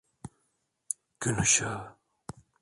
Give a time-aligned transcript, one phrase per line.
[1.19, 1.95] Gün ışığı.